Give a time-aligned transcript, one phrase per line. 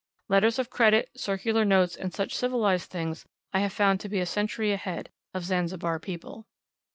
[0.29, 4.25] Letters of credit, circular notes, and such civilized things I have found to be a
[4.25, 6.47] century ahead of Zanzibar people.